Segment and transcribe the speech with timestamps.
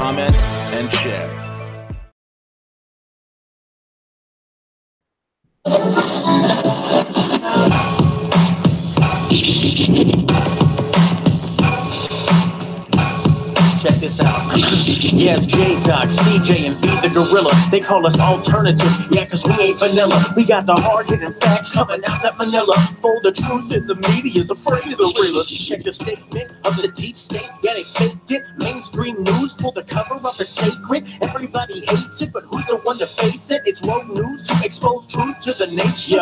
[0.00, 0.34] comment,
[0.72, 1.49] and share.
[15.20, 17.52] Yes, J Doc, CJ, and V the Gorilla.
[17.70, 20.24] They call us alternative, yeah, cause we ain't vanilla.
[20.34, 22.74] We got the hard hitting facts coming out that Manila.
[23.02, 25.68] For the truth in the media's afraid of the realest.
[25.68, 28.44] Check the statement of the deep state, yeah, they faked it.
[28.56, 31.06] Mainstream news pulled the cover up as sacred.
[31.20, 33.60] Everybody hates it, but who's the one to face it?
[33.66, 36.18] It's Rogue News to expose truth to the nation.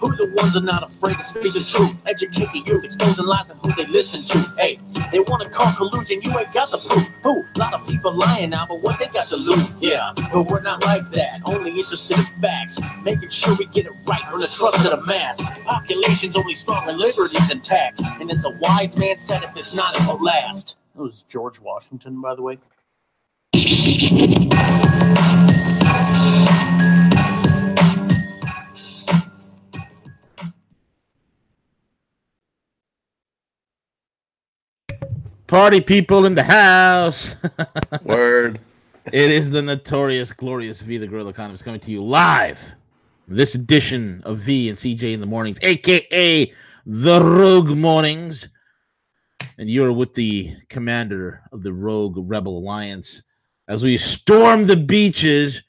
[0.00, 1.94] Who the ones are not afraid to speak the truth?
[2.06, 4.38] Educate the youth, exposing lies and who they listen to.
[4.56, 4.80] Hey,
[5.12, 7.06] they want to call collusion, you ain't got the proof.
[7.22, 7.44] Who?
[7.54, 9.82] A lot of people lying now, but what they got to lose?
[9.82, 11.40] Yeah, but we're not like that.
[11.44, 15.04] Only interested in facts, making sure we get it right on the trust of the
[15.06, 15.42] mass.
[15.64, 19.94] Population's only strong when liberty's intact, and as a wise man said, if it's not,
[19.94, 20.76] it will last.
[20.94, 22.58] That was George Washington, by the way.
[35.48, 37.34] Party people in the house.
[38.04, 38.60] Word.
[39.06, 42.62] It is the notorious, glorious V the Gorilla Economist coming to you live.
[43.26, 46.52] This edition of V and CJ in the mornings, aka
[46.84, 48.50] the Rogue Mornings.
[49.56, 53.22] And you're with the commander of the Rogue Rebel Alliance
[53.68, 55.62] as we storm the beaches,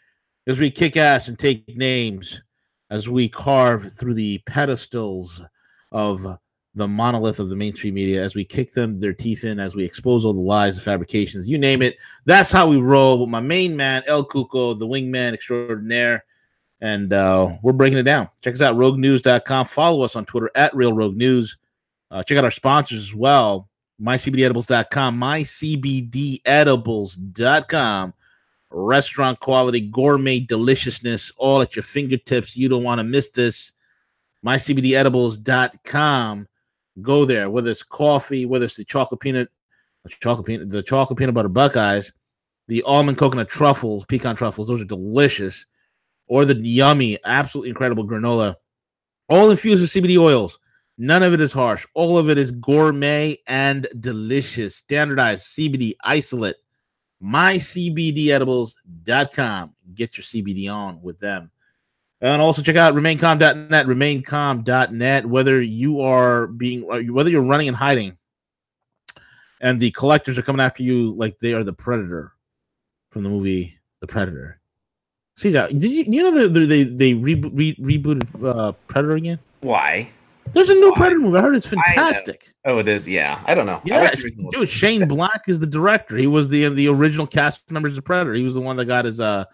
[0.46, 2.42] as we kick ass and take names,
[2.90, 5.42] as we carve through the pedestals
[5.94, 6.38] of
[6.80, 9.84] the monolith of the mainstream media as we kick them their teeth in, as we
[9.84, 11.98] expose all the lies and fabrications, you name it.
[12.26, 16.24] That's how we roll with my main man, El Cuco, the wingman extraordinaire.
[16.82, 18.30] And uh, we're breaking it down.
[18.42, 19.66] Check us out, roguenews.com.
[19.66, 21.58] Follow us on Twitter at Real Rogue News.
[22.10, 23.68] Uh, check out our sponsors as well,
[24.02, 28.14] mycbdedibles.com, mycbdedibles.com.
[28.72, 32.56] Restaurant quality, gourmet deliciousness, all at your fingertips.
[32.56, 33.74] You don't want to miss this.
[34.46, 36.48] mycbdedibles.com
[37.02, 39.50] go there, whether it's coffee, whether it's the chocolate peanut,
[40.22, 42.14] chocolate peanut, the chocolate peanut butter Buckeyes,
[42.68, 45.66] the almond coconut truffles, pecan truffles, those are delicious,
[46.28, 48.56] or the yummy, absolutely incredible granola,
[49.28, 50.60] all infused with CBD oils.
[50.98, 51.88] None of it is harsh.
[51.94, 54.76] All of it is gourmet and delicious.
[54.76, 56.58] Standardized CBD isolate.
[57.24, 59.76] MyCBDEdibles.com.
[59.94, 61.52] Get your CBD on with them.
[62.22, 68.18] And also check out remaincalm.net, remaincalm.net, whether you are being, whether you're running and hiding
[69.62, 72.34] and the collectors are coming after you like they are the predator
[73.12, 74.60] from the movie The Predator.
[75.36, 75.78] See that?
[75.78, 79.40] Did you, you know that they, they rebo- re- rebooted uh, Predator again?
[79.62, 80.12] Why?
[80.52, 80.98] There's a new Why?
[80.98, 81.38] Predator movie.
[81.38, 82.54] I heard it's fantastic.
[82.66, 83.08] Oh, it is.
[83.08, 83.82] Yeah, I don't know.
[83.86, 84.16] I Yeah,
[84.52, 84.70] dude.
[84.70, 86.18] Shane Black is the director.
[86.18, 88.34] He was the the original cast members of Predator.
[88.34, 89.46] He was the one that got his uh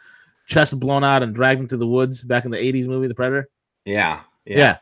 [0.45, 3.16] chest blown out and dragged him to the woods back in the '80s movie, The
[3.16, 3.50] Predator.
[3.85, 4.57] Yeah, yeah.
[4.57, 4.78] Yeah,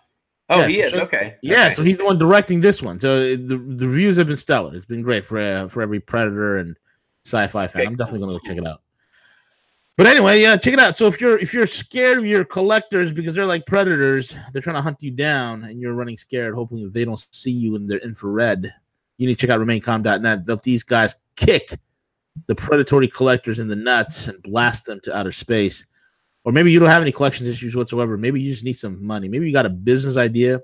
[0.50, 0.94] Oh, Yeah, he so- is.
[0.96, 1.36] Okay.
[1.42, 1.66] yeah.
[1.68, 1.74] Okay.
[1.76, 3.00] So he's the one directing this one.
[3.00, 4.76] So uh, the the reviews have been stellar.
[4.76, 6.78] It's been great for uh, for every Predator and
[7.26, 7.82] sci-fi fan.
[7.82, 8.82] Okay, I'm definitely gonna go check it out.
[9.96, 10.98] But anyway, yeah, check it out.
[10.98, 14.76] So if you're if you're scared of your collectors because they're like predators, they're trying
[14.76, 18.00] to hunt you down, and you're running scared, hoping they don't see you in their
[18.00, 18.74] infrared.
[19.18, 20.46] You need to check out remaincalm.net.
[20.46, 21.78] That these guys kick
[22.48, 25.86] the predatory collectors in the nuts and blast them to outer space.
[26.44, 28.18] Or maybe you don't have any collections issues whatsoever.
[28.18, 29.30] Maybe you just need some money.
[29.30, 30.62] Maybe you got a business idea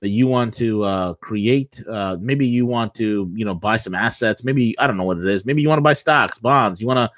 [0.00, 1.82] that you want to uh, create.
[1.86, 4.42] Uh, maybe you want to, you know, buy some assets.
[4.42, 5.44] Maybe I don't know what it is.
[5.44, 6.80] Maybe you want to buy stocks, bonds.
[6.80, 7.10] You want to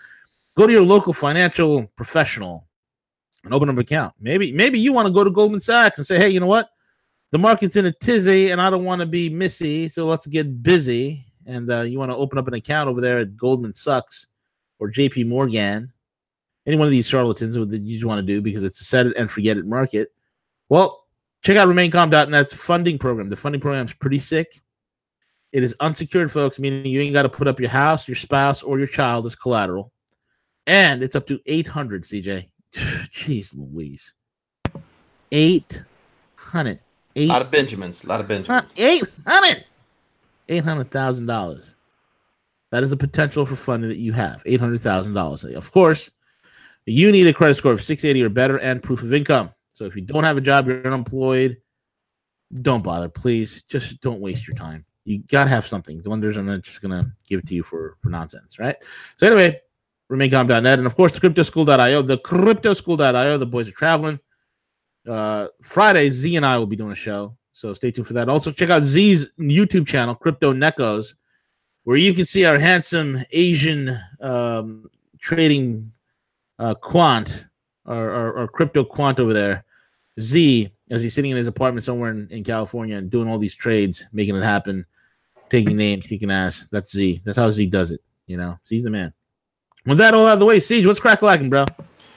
[0.55, 2.67] go to your local financial professional
[3.45, 4.15] and open up an account.
[4.21, 6.71] Maybe maybe you want to go to Goldman Sachs and say, hey, you know what?
[7.31, 10.63] The market's in a tizzy, and I don't want to be missy, so let's get
[10.63, 11.27] busy.
[11.47, 14.29] And uh, you want to open up an account over there at Goldman Sachs
[14.79, 15.25] or J.P.
[15.25, 15.93] Morgan,
[16.67, 19.07] any one of these charlatans that you just want to do because it's a set
[19.07, 20.13] it and forget it market.
[20.69, 21.05] Well,
[21.43, 23.29] check out remaincalm.net's funding program.
[23.29, 24.61] The funding program is pretty sick.
[25.53, 28.63] It is unsecured, folks, meaning you ain't got to put up your house, your spouse,
[28.63, 29.93] or your child as collateral.
[30.67, 32.49] And it's up to 800, CJ.
[32.75, 34.13] Jeez Louise.
[35.31, 36.81] 800.
[37.17, 38.05] a lot of Benjamins.
[38.05, 38.73] A lot of Benjamins.
[38.77, 39.65] Eight hundred.
[40.49, 41.75] Eight hundred thousand dollars.
[42.71, 44.43] That is the potential for funding that you have.
[44.47, 45.45] Eight hundred thousand dollars.
[45.45, 46.11] Of course,
[46.87, 49.51] you need a credit score of 680 or better and proof of income.
[49.73, 51.57] So if you don't have a job, you're unemployed,
[52.63, 53.09] don't bother.
[53.09, 54.85] Please, just don't waste your time.
[55.05, 56.01] You gotta have something.
[56.01, 58.77] The lenders are not just gonna give it to you for for nonsense, right?
[59.17, 59.61] So anyway,
[60.11, 62.03] remaincalm.net and of course the cryptoschool.io.
[62.03, 63.39] The cryptoschool.io.
[63.39, 64.21] The boys are traveling.
[65.09, 68.29] Uh, Friday, Z and I will be doing a show, so stay tuned for that.
[68.29, 71.15] Also, check out Z's YouTube channel, Crypto Nekos,
[71.85, 74.91] where you can see our handsome Asian um,
[75.21, 75.93] trading
[76.59, 77.47] uh, quant
[77.87, 79.65] or, or, or crypto quant over there,
[80.19, 83.55] Z, as he's sitting in his apartment somewhere in, in California and doing all these
[83.55, 84.85] trades, making it happen,
[85.49, 86.67] taking names, kicking ass.
[86.73, 87.23] That's Z.
[87.25, 88.01] That's how Z does it.
[88.27, 89.13] You know, Z's the man.
[89.87, 91.67] With that all out of the way, CJ, what's crack lacking, bro?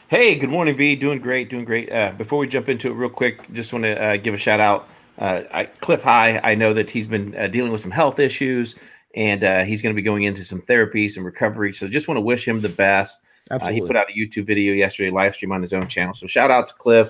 [0.08, 0.96] Hey, good morning, V.
[0.96, 1.92] Doing great, doing great.
[1.92, 4.60] Uh, before we jump into it, real quick, just want to uh, give a shout
[4.60, 4.88] out.
[5.18, 8.76] Uh, I, Cliff High, I know that he's been uh, dealing with some health issues,
[9.16, 11.74] and uh, he's going to be going into some therapy, some recovery.
[11.74, 13.22] So just want to wish him the best.
[13.50, 16.14] Uh, he put out a YouTube video yesterday, live stream on his own channel.
[16.14, 17.10] So shout out to Cliff.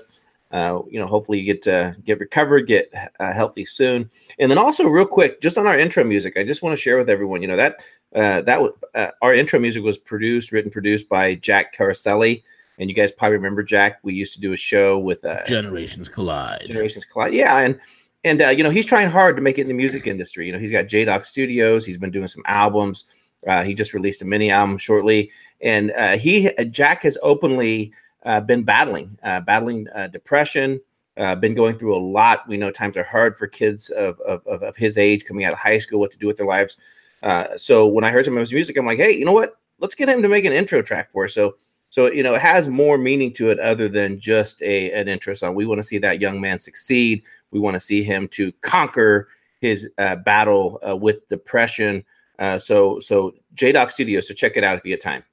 [0.51, 2.89] Uh, you know, hopefully you get to get recovered, get
[3.19, 4.09] uh, healthy soon.
[4.39, 6.97] And then also, real quick, just on our intro music, I just want to share
[6.97, 7.41] with everyone.
[7.41, 7.75] You know that
[8.15, 12.43] uh, that w- uh, our intro music was produced, written, produced by Jack Caraselli.
[12.77, 13.99] And you guys probably remember Jack.
[14.03, 16.65] We used to do a show with uh, Generations Collide.
[16.67, 17.33] Generations Collide.
[17.33, 17.79] Yeah, and
[18.23, 20.45] and uh, you know he's trying hard to make it in the music industry.
[20.45, 21.85] You know he's got J Doc Studios.
[21.85, 23.05] He's been doing some albums.
[23.45, 25.31] Uh, he just released a mini album shortly,
[25.61, 27.93] and uh, he Jack has openly
[28.23, 30.79] uh, been battling, uh, battling uh, depression.
[31.15, 32.47] Uh, been going through a lot.
[32.47, 35.53] We know times are hard for kids of, of, of, of his age coming out
[35.53, 36.77] of high school, what to do with their lives.
[37.23, 39.57] Uh, so when I heard some of his music, I'm like, hey, you know what?
[39.79, 41.33] Let's get him to make an intro track for us.
[41.33, 41.55] So
[41.89, 45.43] so you know, it has more meaning to it other than just a an interest
[45.43, 45.55] on.
[45.55, 47.23] We want to see that young man succeed.
[47.51, 49.29] We want to see him to conquer
[49.61, 52.03] his uh, battle uh, with depression.
[52.39, 54.19] Uh, so so J Doc Studio.
[54.21, 55.23] So check it out if you get time.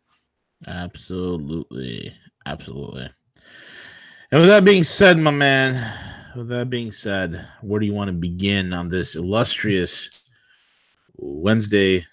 [0.67, 2.15] Absolutely,
[2.47, 3.11] absolutely.
[4.31, 5.93] And with that being said, my man,
[6.35, 10.11] with that being said, where do you want to begin on this illustrious
[11.17, 12.07] Wednesday?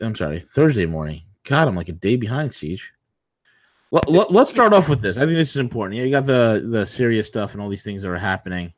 [0.00, 1.22] I'm sorry, Thursday morning.
[1.44, 2.80] God, I'm like a day behind, CJ.
[3.92, 5.16] Let, let's start off with this.
[5.16, 5.98] I think this is important.
[5.98, 8.72] Yeah, you got the the serious stuff and all these things that are happening.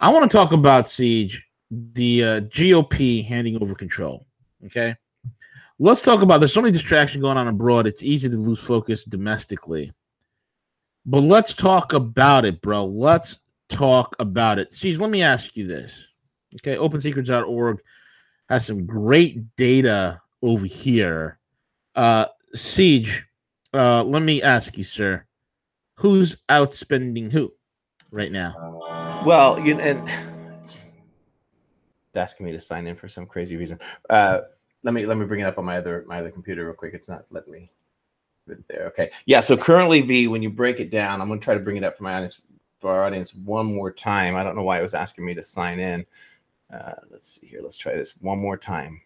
[0.00, 1.38] I want to talk about CJ,
[1.92, 4.26] the uh, GOP handing over control.
[4.64, 4.96] Okay,
[5.78, 6.38] let's talk about.
[6.38, 7.86] There's so many distraction going on abroad.
[7.86, 9.92] It's easy to lose focus domestically.
[11.04, 12.86] But let's talk about it, bro.
[12.86, 14.70] Let's talk about it.
[14.70, 16.08] CJ, let me ask you this.
[16.56, 17.82] Okay, OpenSecrets.org
[18.48, 21.38] has some great data over here.
[21.94, 23.22] Uh, CJ
[23.74, 25.24] uh, let me ask you, sir,
[25.94, 27.52] who's outspending who
[28.10, 29.22] right now?
[29.26, 30.08] Well, you and
[32.14, 33.78] asking me to sign in for some crazy reason.
[34.08, 34.42] Uh,
[34.82, 36.94] let me let me bring it up on my other my other computer real quick.
[36.94, 37.70] It's not letting me
[38.68, 38.86] there.
[38.88, 39.40] Okay, yeah.
[39.40, 41.84] So currently, V, when you break it down, I'm going to try to bring it
[41.84, 42.40] up for my audience
[42.78, 44.36] for our audience one more time.
[44.36, 46.04] I don't know why it was asking me to sign in.
[46.72, 47.60] Uh, let's see here.
[47.62, 49.00] Let's try this one more time.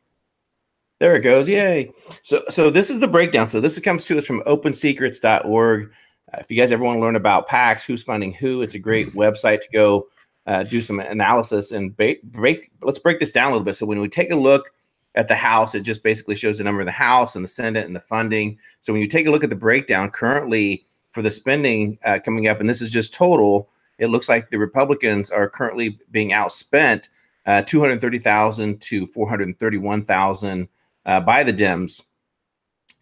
[1.01, 1.49] There it goes.
[1.49, 1.93] Yay.
[2.23, 3.47] So so this is the breakdown.
[3.47, 5.93] So this comes to us from opensecrets.org.
[6.33, 8.79] Uh, if you guys ever want to learn about PACs, who's funding who, it's a
[8.79, 10.09] great website to go
[10.49, 12.71] uh, do some analysis and break, break.
[12.81, 13.77] Let's break this down a little bit.
[13.77, 14.71] So when we take a look
[15.15, 17.85] at the House, it just basically shows the number of the House and the Senate
[17.85, 18.59] and the funding.
[18.81, 22.49] So when you take a look at the breakdown currently for the spending uh, coming
[22.49, 27.09] up, and this is just total, it looks like the Republicans are currently being outspent
[27.45, 30.69] uh, 230,000 to 431,000
[31.09, 32.03] uh, by the Dems.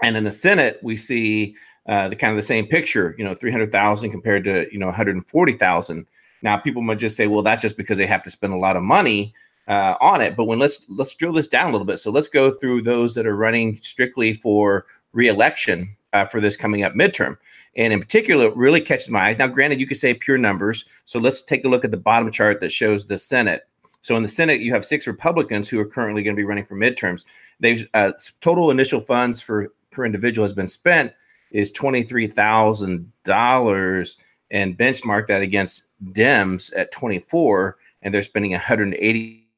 [0.03, 3.35] And in the Senate, we see uh, the kind of the same picture, you know,
[3.35, 6.07] 300,000 compared to, you know, 140,000.
[6.43, 8.77] Now, people might just say, well, that's just because they have to spend a lot
[8.77, 9.35] of money
[9.69, 10.37] uh, on it.
[10.37, 11.99] But when let's let's drill this down a little bit.
[11.99, 16.85] So let's go through those that are running strictly for reelection uh, for this coming
[16.85, 17.37] up midterm.
[17.77, 19.39] And in particular, it really catches my eyes.
[19.39, 20.85] Now, granted, you could say pure numbers.
[21.05, 23.67] So let's take a look at the bottom chart that shows the Senate.
[24.07, 26.65] So in the Senate, you have six Republicans who are currently going to be running
[26.65, 27.25] for midterms.
[27.59, 31.13] They've uh, total initial funds for per individual has been spent
[31.51, 34.17] is twenty three thousand dollars,
[34.53, 39.49] and benchmark that against Dems at twenty four, and they're spending one hundred eighty.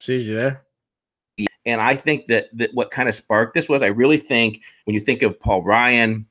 [0.00, 0.64] See you there.
[1.64, 4.92] And I think that that what kind of sparked this was I really think when
[4.92, 6.26] you think of Paul Ryan,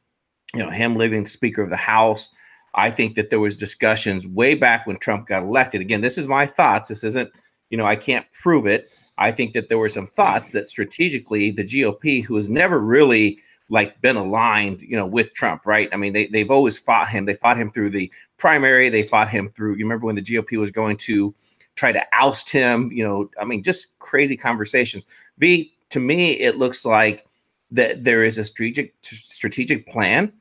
[0.53, 2.29] you know him living Speaker of the House.
[2.75, 5.81] I think that there was discussions way back when Trump got elected.
[5.81, 6.87] Again, this is my thoughts.
[6.87, 7.29] This isn't
[7.73, 8.91] you know, I can't prove it.
[9.17, 13.39] I think that there were some thoughts that strategically the GOP, who has never really
[13.67, 15.89] like been aligned, you know, with Trump, right?
[15.91, 17.25] I mean, they they've always fought him.
[17.25, 18.89] They fought him through the primary.
[18.89, 19.71] They fought him through.
[19.77, 21.33] You remember when the GOP was going to
[21.73, 22.91] try to oust him.
[22.91, 25.07] You know, I mean, just crazy conversations.
[25.39, 27.25] V, to me, it looks like
[27.71, 30.31] that there is a strategic strategic plan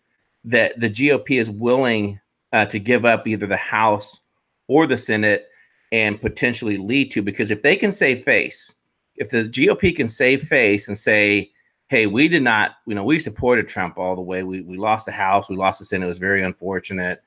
[0.45, 2.21] that the GOP is willing
[2.53, 4.21] uh, to give up either the House
[4.69, 5.49] or the Senate
[5.91, 8.75] and potentially lead to because if they can save face,
[9.17, 11.51] if the GOP can save face and say,
[11.89, 14.43] hey, we did not, you know, we supported Trump all the way.
[14.43, 16.07] We we lost the House, we lost the Senate.
[16.07, 17.23] It was very unfortunate.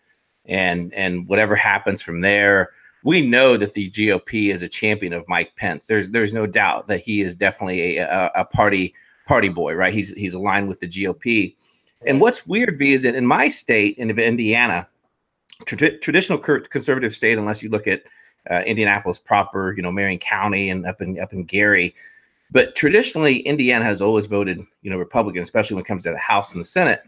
[0.45, 2.71] And and whatever happens from there,
[3.03, 5.85] we know that the GOP is a champion of Mike Pence.
[5.85, 8.95] There's there's no doubt that he is definitely a, a, party
[9.27, 9.93] party boy, right?
[9.93, 11.55] He's he's aligned with the GOP.
[12.07, 14.87] And what's weird, V, is that in my state, in Indiana,
[15.65, 18.03] tra- traditional conservative state, unless you look at
[18.49, 21.95] uh, Indianapolis proper, you know, Marion County and up in up in Gary.
[22.51, 26.17] But traditionally, Indiana has always voted, you know, Republican, especially when it comes to the
[26.17, 27.01] House and the Senate.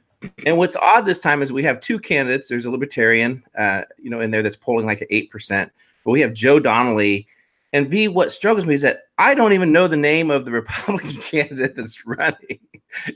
[0.48, 2.48] And what's odd this time is we have two candidates.
[2.48, 5.72] There's a Libertarian, uh, you know, in there that's polling like at eight percent,
[6.04, 7.27] but we have Joe Donnelly.
[7.74, 10.51] And V, what struggles me is that I don't even know the name of the
[10.51, 12.60] Republican candidate that's running,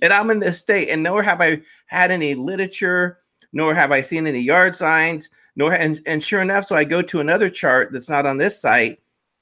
[0.01, 3.17] and I'm in this state, and nowhere have I had any literature,
[3.53, 7.01] nor have I seen any yard signs nor and, and sure enough, so I go
[7.01, 8.99] to another chart that's not on this site,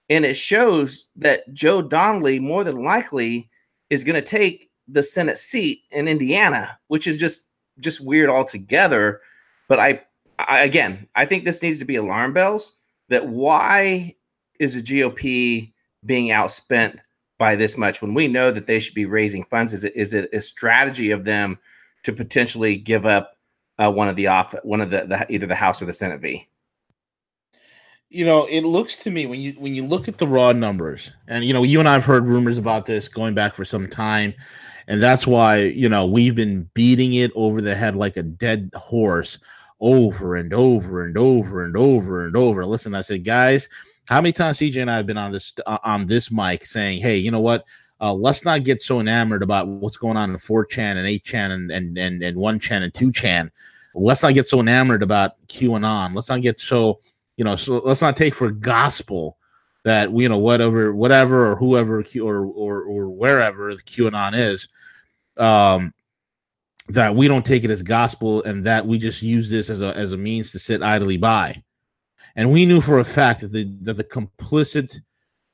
[0.10, 3.50] and it shows that Joe Donnelly more than likely
[3.89, 7.46] is going to take the Senate seat in Indiana, which is just
[7.80, 9.22] just weird altogether.
[9.68, 10.01] But I,
[10.39, 12.74] I again, I think this needs to be alarm bells.
[13.10, 14.16] That why
[14.60, 15.72] is the GOP
[16.06, 17.00] being outspent
[17.38, 19.74] by this much when we know that they should be raising funds?
[19.74, 21.60] Is it is it a strategy of them
[22.01, 23.36] to potentially give up
[23.79, 26.21] uh, one of the off one of the, the either the House or the Senate
[26.21, 26.48] V.
[28.09, 31.12] You know, it looks to me when you when you look at the raw numbers,
[31.27, 34.33] and you know, you and I've heard rumors about this going back for some time,
[34.88, 38.71] and that's why you know we've been beating it over the head like a dead
[38.75, 39.39] horse
[39.79, 42.65] over and over and over and over and over.
[42.65, 43.69] Listen, I said, guys,
[44.05, 47.01] how many times CJ and I have been on this uh, on this mic saying,
[47.01, 47.65] hey, you know what?
[48.01, 51.72] Uh, let's not get so enamored about what's going on in 4chan and 8chan and,
[51.72, 53.50] and, and, and 1chan and 2chan.
[53.94, 56.15] Let's not get so enamored about QAnon.
[56.15, 57.01] Let's not get so,
[57.36, 59.38] you know, so let's not take for gospel
[59.84, 64.70] that, you know, whatever, whatever, or whoever, Q, or, or, or wherever the QAnon is,
[65.38, 65.94] um,
[66.89, 69.96] that we don't take it as gospel and that we just use this as a,
[69.98, 71.62] as a means to sit idly by.
[72.36, 75.00] And we knew for a fact that the, that the complicit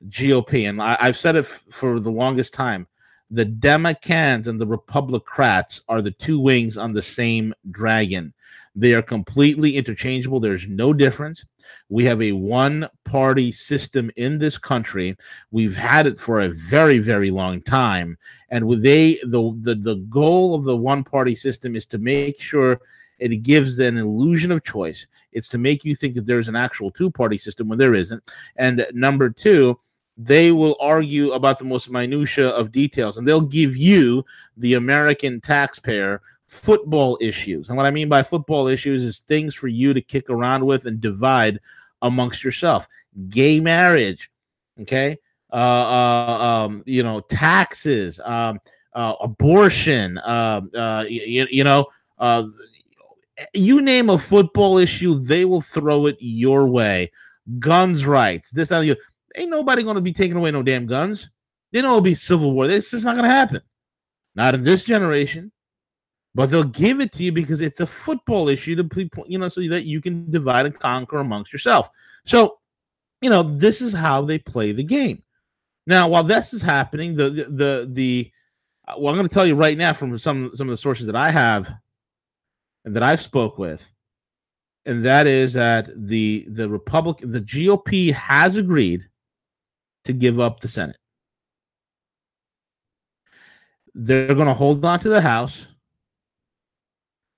[0.10, 2.88] GOP, and I, have said it f- for the longest time.
[3.32, 8.34] The Democrats and the Republicrats are the two wings on the same dragon.
[8.76, 10.40] They are completely interchangeable.
[10.40, 11.46] There's no difference.
[11.90, 15.16] We have a one party system in this country.
[15.52, 18.18] We've had it for a very, very long time.
[18.50, 22.40] And with they the, the the goal of the one party system is to make
[22.40, 22.80] sure
[23.18, 25.08] it gives an illusion of choice.
[25.32, 28.32] It's to make you think that there's an actual two party system when there isn't.
[28.58, 29.80] And number two,
[30.17, 34.24] they will argue about the most minutia of details and they'll give you
[34.57, 37.69] the american taxpayer football issues.
[37.69, 40.86] And what i mean by football issues is things for you to kick around with
[40.86, 41.60] and divide
[42.01, 42.88] amongst yourself.
[43.29, 44.31] Gay marriage
[44.81, 45.17] okay?
[45.51, 48.60] Uh, uh um you know taxes um
[48.93, 51.86] uh, abortion um uh, you, you know
[52.19, 52.43] uh
[53.53, 57.12] you name a football issue they will throw it your way.
[57.60, 58.98] Guns rights this that,
[59.36, 61.30] ain't nobody to be taking away no damn guns.
[61.72, 62.68] They know it'll be civil war.
[62.68, 63.62] This is not to happen.
[64.36, 65.51] Not in this generation.
[66.36, 69.62] But they'll give it to you because it's a football issue to you know so
[69.70, 71.89] that you can divide and conquer amongst yourself.
[72.25, 72.60] So,
[73.22, 75.24] you know, this is how they play the game.
[75.88, 78.32] Now, while this is happening, the the the, the
[78.88, 81.06] uh, well, I'm going to tell you right now from some some of the sources
[81.06, 81.72] that I have
[82.84, 83.89] and that I've spoke with,
[84.86, 89.08] and that is that the the Republic the GOP has agreed
[90.06, 90.98] to give up the Senate.
[93.94, 95.66] They're going to hold on to the House,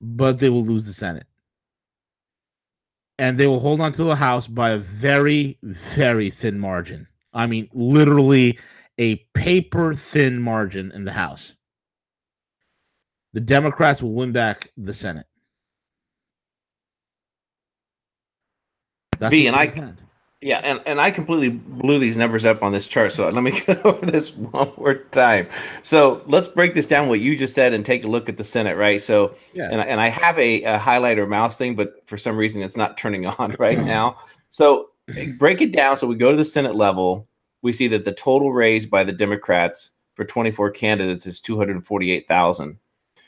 [0.02, 1.28] but they will lose the Senate.
[3.20, 7.08] And they will hold on to the House by a very, very thin margin.
[7.34, 8.60] I mean, literally
[8.98, 11.56] a paper thin margin in the House.
[13.34, 15.28] The Democrats will win back the Senate.
[19.20, 19.94] That's V, and I,
[20.48, 23.12] yeah, and, and I completely blew these numbers up on this chart.
[23.12, 25.50] So let me go over this one more time.
[25.82, 28.46] So let's break this down what you just said and take a look at the
[28.46, 29.02] Senate, right?
[29.02, 29.68] So, yeah.
[29.70, 32.98] and, and I have a, a highlighter mouse thing, but for some reason it's not
[32.98, 34.20] turning on right now.
[34.50, 34.92] So
[35.38, 35.98] break it down.
[35.98, 37.28] So we go to the Senate level.
[37.62, 42.80] We see that the total raised by the Democrats for 24 candidates is 248,000.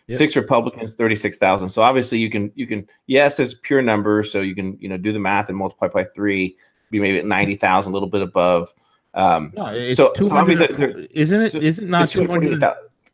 [0.07, 0.17] Yep.
[0.17, 1.67] Six Republicans, 36,000.
[1.67, 4.31] So obviously you can, you can, yes, it's pure numbers.
[4.31, 6.55] So you can, you know, do the math and multiply by three
[6.91, 8.73] be maybe at ninety thousand, a little bit above.
[9.13, 11.51] Um, No, it's So- so 200 obviously isn't it?
[11.51, 12.59] so Is it not it's 200?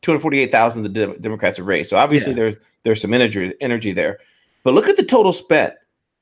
[0.02, 1.90] 248,000 the Dem- Democrats have raised.
[1.90, 2.36] So obviously Yeah.
[2.38, 4.20] there's there's some energy energy there.
[4.64, 5.74] But look at the total spent.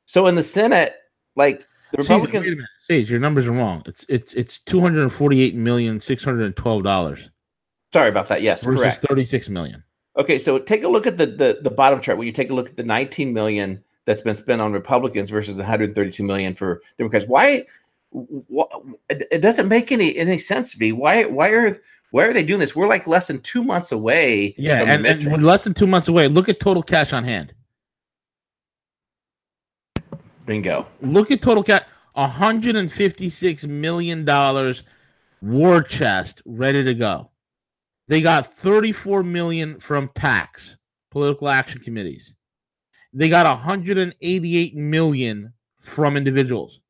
[0.06, 0.96] So in the Senate,
[1.36, 2.70] like the Sage, Republicans, wait a minute.
[2.90, 3.82] CJ, your numbers are wrong.
[3.86, 7.30] It's it's it's two hundred forty-eight million six hundred twelve dollars
[7.92, 8.42] sorry about that.
[8.42, 9.06] Yes, versus correct.
[9.08, 9.84] thirty-six million.
[10.18, 12.54] Okay, so take a look at the, the the bottom chart When you take a
[12.54, 17.26] look at the 19 million that's been spent on Republicans versus 132 million for Democrats.
[17.28, 17.66] Why?
[18.14, 20.74] wh- it doesn't make any any sense.
[20.74, 20.92] V.
[20.92, 21.26] Why?
[21.26, 21.82] Why are
[22.12, 22.76] why are they doing this?
[22.76, 24.54] We're like less than two months away.
[24.58, 26.28] Yeah, and, and we're less than two months away.
[26.28, 27.54] Look at total cash on hand.
[30.46, 30.86] bingo.
[31.02, 31.84] Look at total cash.
[32.16, 34.84] hundred and fifty-six million dollars
[35.42, 37.30] war chest ready to go.
[38.08, 40.76] They got thirty-four million from PACs,
[41.10, 42.36] political action committees.
[43.13, 46.82] They got 188 million from individuals.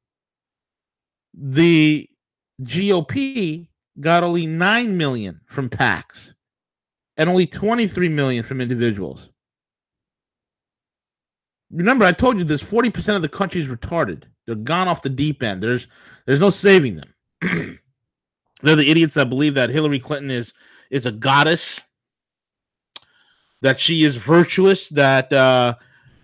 [1.33, 2.09] The
[2.61, 3.67] GOP
[3.99, 6.33] got only 9 million from PACs
[7.17, 9.29] and only 23 million from individuals.
[11.71, 14.23] Remember, I told you this 40% of the country is retarded.
[14.45, 15.63] They're gone off the deep end.
[15.63, 15.87] There's
[16.25, 17.13] there's no saving them.
[18.61, 20.53] They're the idiots that believe that Hillary Clinton is
[20.91, 21.79] is a goddess,
[23.61, 25.75] that she is virtuous, that uh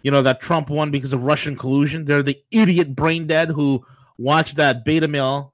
[0.04, 2.06] you know that Trump won because of Russian collusion.
[2.06, 3.86] They're the idiot brain dead who
[4.18, 5.54] watched that beta male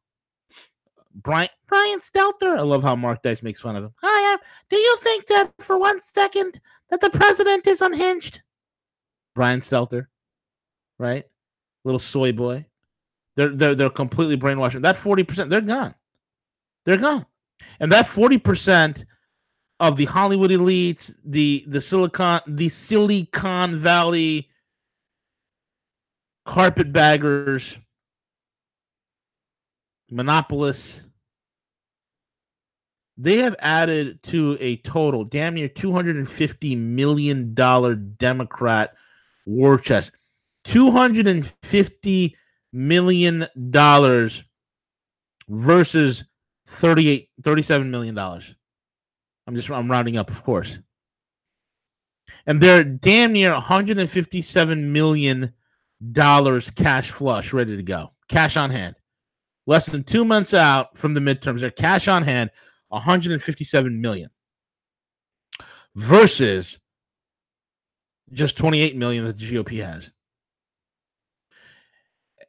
[1.16, 2.58] Brian Brian Stelter.
[2.58, 3.94] I love how Mark Dice makes fun of him.
[4.02, 6.60] Hi, um, do you think that for one second
[6.90, 8.42] that the president is unhinged?
[9.34, 10.08] Brian Stelter,
[11.00, 11.26] right?
[11.84, 12.66] Little soy boy.
[13.36, 14.82] They're they're they're completely brainwashed.
[14.82, 15.96] That forty percent, they're gone.
[16.86, 17.26] They're gone,
[17.80, 19.06] and that forty percent
[19.80, 24.50] of the Hollywood elites, the the Silicon the Silicon Valley
[26.46, 27.78] carpetbaggers,
[30.10, 31.04] monopolists,
[33.18, 37.54] they have added to a total damn near $250 million
[38.18, 38.94] Democrat
[39.46, 40.12] war chest.
[40.66, 42.36] $250
[42.74, 43.46] million
[45.48, 46.24] versus
[46.68, 48.16] 38 $37 million.
[49.48, 50.80] I'm just I'm rounding up, of course.
[52.48, 55.54] And they're damn near 157 million
[56.12, 58.12] dollars cash flush ready to go.
[58.28, 58.96] Cash on hand.
[59.68, 62.52] Less than 2 months out from the midterms, they're cash on hand
[62.90, 64.30] 157 million
[65.96, 66.80] versus
[68.32, 70.12] just 28 million that the GOP has.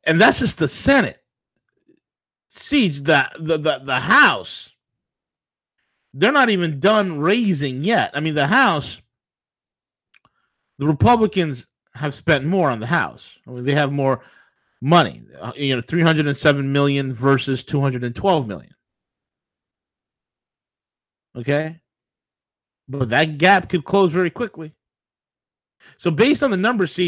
[0.04, 1.22] And that's just the Senate.
[2.54, 4.72] CJ the the the, the House
[6.16, 8.10] they're not even done raising yet.
[8.14, 9.02] I mean, the House,
[10.78, 13.38] the Republicans have spent more on the House.
[13.46, 14.22] I mean, they have more
[14.80, 15.22] money.
[15.38, 18.74] Uh, you know, 307 million versus 212 million.
[21.36, 21.80] Okay?
[22.88, 24.74] But that gap could close very quickly.
[25.98, 26.98] So based on the numbers,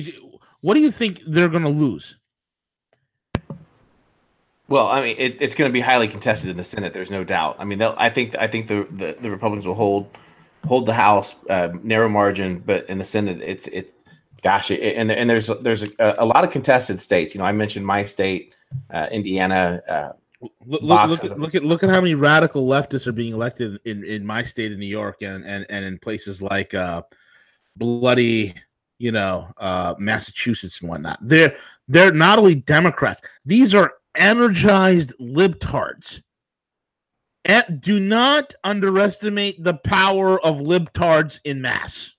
[0.60, 2.17] what do you think they're going to lose?
[4.68, 6.92] Well, I mean, it, it's going to be highly contested in the Senate.
[6.92, 7.56] There's no doubt.
[7.58, 10.14] I mean, I think I think the, the, the Republicans will hold
[10.66, 13.94] hold the House uh, narrow margin, but in the Senate, it's it.
[14.42, 17.34] Gosh, it, and and there's there's a, a lot of contested states.
[17.34, 18.54] You know, I mentioned my state,
[18.90, 19.82] uh, Indiana.
[19.88, 20.12] Uh,
[20.64, 24.04] Look, look, look, look at look at how many radical leftists are being elected in,
[24.04, 27.02] in my state of New York and, and, and in places like uh,
[27.74, 28.54] bloody,
[28.98, 31.18] you know, uh, Massachusetts and whatnot.
[31.22, 31.56] They're
[31.88, 36.22] they're not only Democrats; these are energized libtards.
[37.44, 42.14] And do not underestimate the power of libtards in mass.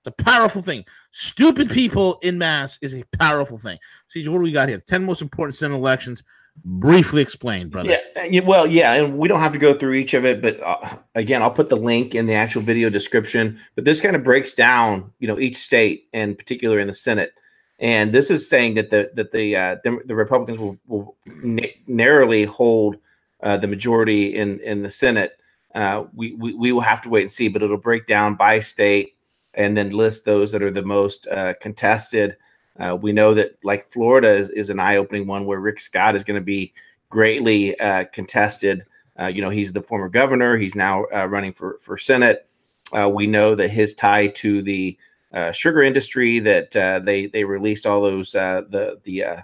[0.00, 0.84] It's a powerful thing.
[1.10, 3.78] Stupid people in mass is a powerful thing.
[4.14, 4.80] CJ, what do we got here?
[4.80, 6.22] Ten most important Senate elections.
[6.64, 7.98] Briefly explained, brother.
[8.16, 10.60] Uh, yeah, well, yeah, and we don't have to go through each of it, but
[10.60, 13.60] uh, again, I'll put the link in the actual video description.
[13.76, 17.32] But this kind of breaks down, you know, each state, and particular in the Senate.
[17.80, 22.44] And this is saying that the that the uh, the Republicans will, will na- narrowly
[22.44, 22.96] hold
[23.42, 25.38] uh, the majority in in the Senate.
[25.74, 28.58] Uh, we, we we will have to wait and see, but it'll break down by
[28.58, 29.14] state
[29.54, 32.36] and then list those that are the most uh, contested.
[32.80, 36.24] Uh, we know that like Florida is, is an eye-opening one where Rick Scott is
[36.24, 36.72] going to be
[37.10, 38.84] greatly uh, contested.
[39.30, 40.56] You know, he's the former governor.
[40.56, 42.46] He's now running for for Senate.
[42.92, 44.96] We know that his tie to the
[45.32, 49.42] uh, sugar industry that uh, they they released all those uh, the the uh,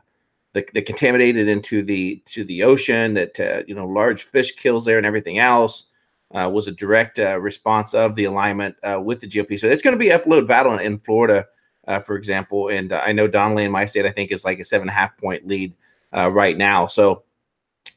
[0.55, 4.85] the, the contaminated into the to the ocean that uh, you know large fish kills
[4.85, 5.89] there and everything else
[6.35, 9.59] uh, was a direct response of the alignment with the GOP.
[9.59, 11.47] So it's going to be upload battle in Florida,
[12.05, 12.71] for example.
[12.71, 14.99] And I know Donnelly in my state, I think, is like a seven and a
[14.99, 15.75] half point lead
[16.13, 16.89] right now.
[16.89, 17.23] So,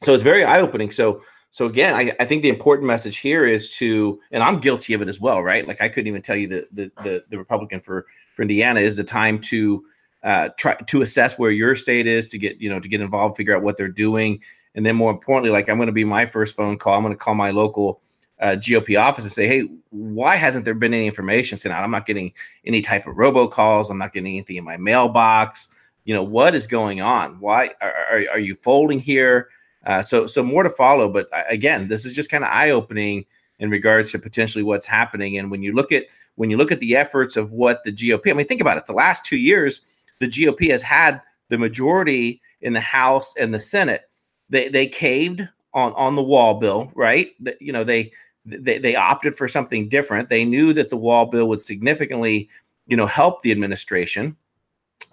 [0.02, 0.92] so it's very eye opening.
[0.92, 4.92] So, so again, I, I think the important message here is to, and I'm guilty
[4.92, 5.66] of it as well, right?
[5.66, 8.96] Like I couldn't even tell you the the the, the Republican for for Indiana is
[8.96, 9.84] the time to
[10.22, 13.36] uh, try to assess where your state is to get you know to get involved,
[13.36, 14.40] figure out what they're doing,
[14.74, 16.94] and then more importantly, like I'm going to be my first phone call.
[16.94, 18.02] I'm going to call my local
[18.40, 21.82] uh, GOP office and say, hey, why hasn't there been any information sent out?
[21.82, 22.32] I'm not getting
[22.64, 23.90] any type of robocalls.
[23.90, 25.70] I'm not getting anything in my mailbox.
[26.04, 27.40] You know what is going on?
[27.40, 29.48] Why are, are, are you folding here?
[29.88, 31.08] Uh, so so more to follow.
[31.08, 33.24] But uh, again, this is just kind of eye opening
[33.58, 35.38] in regards to potentially what's happening.
[35.38, 36.04] And when you look at
[36.36, 38.86] when you look at the efforts of what the GOP, I mean, think about it.
[38.86, 39.80] The last two years
[40.20, 44.02] the GOP has had the majority in the House and the Senate.
[44.50, 47.30] They they caved on on the wall bill, right?
[47.40, 48.12] That you know they
[48.44, 50.28] they they opted for something different.
[50.28, 52.50] They knew that the wall bill would significantly,
[52.86, 54.36] you know, help the administration.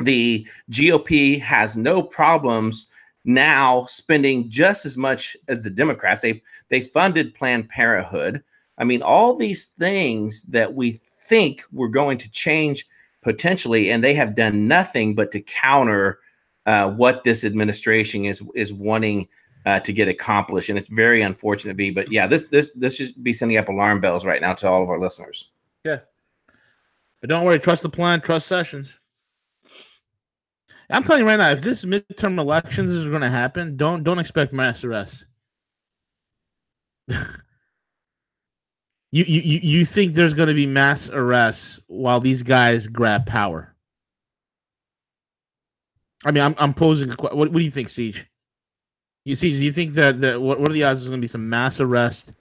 [0.02, 2.88] The GOP has no problems
[3.26, 6.22] now spending just as much as the Democrats.
[6.22, 8.44] They they funded Planned Parenthood.
[8.78, 12.88] I mean, all these things that we think were going to change
[13.22, 16.20] potentially, and they have done nothing but to counter
[16.66, 19.28] uh, what this administration is is wanting
[19.66, 20.70] uh, to get accomplished.
[20.70, 21.90] And it's very unfortunate, be.
[21.92, 24.84] But yeah, this this this should be sending up alarm bells right now to all
[24.84, 25.52] of our listeners.
[25.84, 26.00] Yeah,
[27.22, 28.94] but don't worry, trust the plan, trust Sessions.
[30.90, 34.20] I'm telling you right now, if this midterm elections is going to happen, don't don't
[34.20, 35.26] expect mass arrests.
[39.16, 43.74] You you you think there's going to be mass arrests while these guys grab power?
[46.26, 47.10] I mean, I'm I'm posing.
[47.10, 48.26] A, what what do you think, CJ?
[49.24, 51.24] You see, do you think that that what, what are the odds there's going to
[51.24, 52.34] be some mass arrest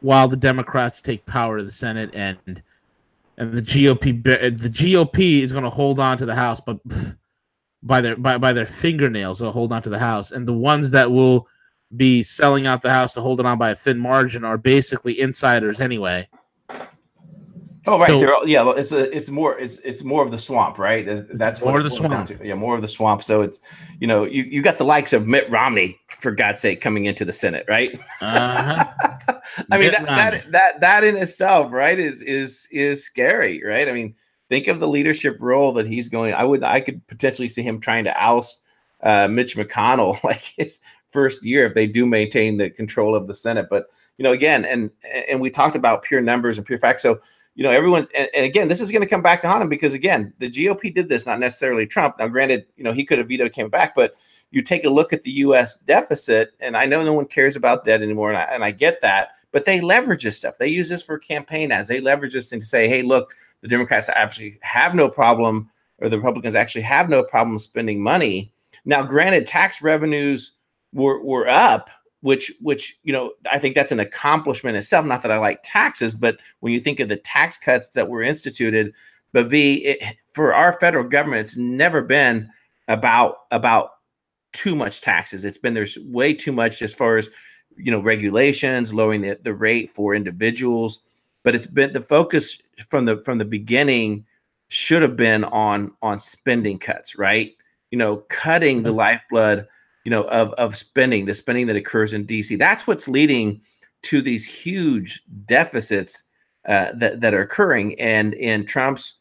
[0.00, 2.62] while the Democrats take power of the Senate and
[3.38, 6.78] and the GOP the GOP is going to hold on to the House, but
[7.82, 10.90] by their by, by their fingernails they'll hold on to the House, and the ones
[10.90, 11.46] that will
[11.96, 15.20] be selling out the house to hold it on by a thin margin are basically
[15.20, 16.28] insiders anyway.
[17.84, 18.72] Oh right, so, all, yeah.
[18.76, 21.04] It's a, it's more, it's it's more of the swamp, right?
[21.30, 22.30] That's more of the swamp.
[22.42, 23.24] Yeah, more of the swamp.
[23.24, 23.58] So it's,
[23.98, 27.24] you know, you, you got the likes of Mitt Romney, for God's sake, coming into
[27.24, 27.98] the Senate, right?
[28.20, 28.84] Uh-huh.
[29.70, 33.88] I mean, that, that that that in itself, right, is is is scary, right?
[33.88, 34.14] I mean,
[34.48, 36.32] think of the leadership role that he's going.
[36.32, 38.62] I would, I could potentially see him trying to oust
[39.02, 40.78] uh, Mitch McConnell, like his
[41.10, 43.66] first year if they do maintain the control of the Senate.
[43.68, 44.90] But you know, again, and
[45.28, 47.02] and we talked about pure numbers and pure facts.
[47.02, 47.20] So
[47.54, 49.68] you know, everyone, and, and again, this is going to come back to haunt him
[49.68, 52.18] because again, the GOP did this, not necessarily Trump.
[52.18, 54.14] Now, granted, you know, he could have vetoed, came back, but
[54.50, 55.78] you take a look at the U.S.
[55.78, 59.00] deficit, and I know no one cares about debt anymore, and I, and I get
[59.00, 60.58] that, but they leverage this stuff.
[60.58, 61.88] They use this for campaign ads.
[61.88, 66.18] They leverage this and say, hey, look, the Democrats actually have no problem, or the
[66.18, 68.52] Republicans actually have no problem spending money.
[68.84, 70.52] Now, granted, tax revenues
[70.92, 71.88] were were up,
[72.22, 75.04] which which you know I think that's an accomplishment itself.
[75.04, 78.22] Not that I like taxes, but when you think of the tax cuts that were
[78.22, 78.94] instituted,
[79.32, 82.48] but V it, for our federal government, it's never been
[82.88, 83.90] about about
[84.52, 85.44] too much taxes.
[85.44, 87.28] It's been there's way too much as far as
[87.76, 91.00] you know regulations, lowering the, the rate for individuals.
[91.42, 94.24] But it's been the focus from the from the beginning
[94.68, 97.52] should have been on on spending cuts, right?
[97.90, 98.98] You know, cutting the mm-hmm.
[98.98, 99.66] lifeblood
[100.04, 102.58] you know, of of spending, the spending that occurs in DC.
[102.58, 103.60] That's what's leading
[104.02, 106.24] to these huge deficits
[106.66, 107.98] uh, that that are occurring.
[108.00, 109.18] And in Trump's,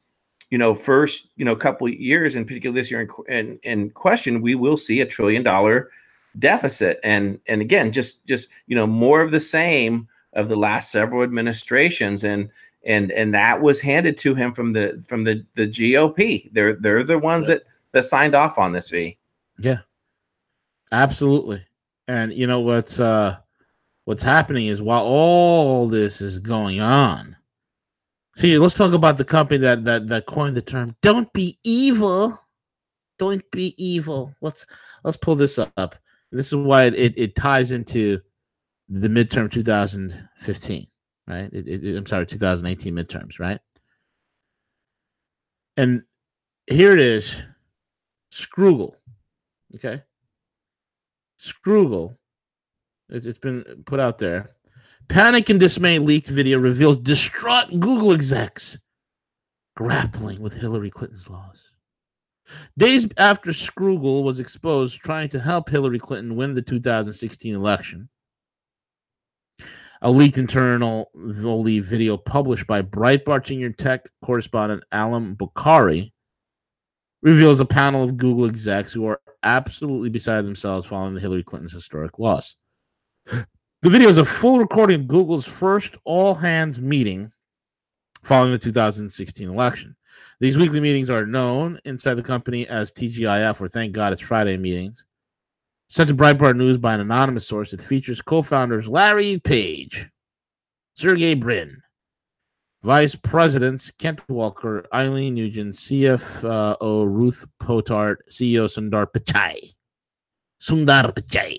[0.50, 4.42] you know, first you know couple years, in particular this year in, in, in question,
[4.42, 5.90] we will see a trillion dollar
[6.40, 7.00] deficit.
[7.04, 11.24] And and again, just just you know more of the same of the last several
[11.24, 12.24] administrations.
[12.24, 12.50] And
[12.86, 16.50] and and that was handed to him from the from the the GOP.
[16.54, 18.90] They're they're the ones that that signed off on this.
[18.90, 19.18] V.
[19.60, 19.80] Yeah.
[20.92, 21.64] Absolutely.
[22.08, 23.38] And you know what's uh
[24.06, 27.36] what's happening is while all this is going on.
[28.38, 32.38] See, let's talk about the company that that that coined the term "Don't be evil."
[33.20, 34.34] Don't be evil.
[34.42, 34.66] Let's
[35.04, 35.96] let's pull this up.
[36.32, 38.20] This is why it, it, it ties into
[38.90, 40.88] the midterm 2015,
[41.28, 41.50] right?
[41.54, 43.60] It, it, I'm sorry, 2018 midterms, right?
[45.78, 46.02] And
[46.66, 47.44] here it is,
[48.34, 48.96] Scroogle.
[49.76, 50.02] Okay,
[51.42, 52.18] Scroogle,
[53.10, 54.52] it's, it's been put out there.
[55.08, 58.78] Panic and dismay leaked video reveals distraught Google execs
[59.76, 61.72] grappling with Hillary Clinton's loss.
[62.78, 68.10] Days after Scroogle was exposed trying to help Hillary Clinton win the 2016 election,
[70.02, 76.12] a leaked internal video published by Breitbart senior tech correspondent Allum Bokhari
[77.22, 81.74] reveals a panel of Google execs who are absolutely beside themselves following the Hillary Clinton's
[81.74, 82.56] historic loss.
[83.26, 87.32] The video is a full recording of Google's first all hands meeting
[88.22, 89.96] following the 2016 election.
[90.40, 94.58] These weekly meetings are known inside the company as TGIF, or Thank God It's Friday
[94.58, 95.06] meetings.
[95.90, 100.10] Sent to Breitbart News by an anonymous source, it features co founders Larry Page,
[100.94, 101.82] Sergey Brin,
[102.84, 109.74] Vice Presidents Kent Walker, Eileen Nugent, CFO Ruth Porat, CEO Sundar Pichai.
[110.60, 111.58] Sundar Pichai.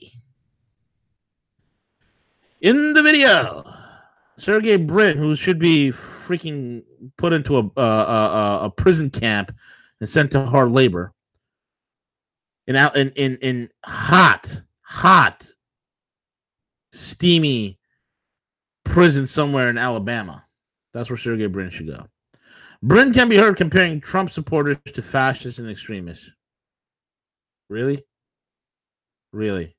[2.60, 3.64] In the video,
[4.36, 6.82] Sergey Brin, who should be freaking
[7.16, 9.54] put into a, a, a prison camp
[10.00, 11.12] and sent to hard labor,
[12.66, 15.48] in out in, in in hot, hot,
[16.92, 17.78] steamy
[18.84, 20.44] prison somewhere in Alabama.
[20.92, 22.06] That's where Sergey Brin should go.
[22.82, 26.30] Brin can be heard comparing Trump supporters to fascists and extremists.
[27.68, 28.04] Really?
[29.32, 29.76] Really?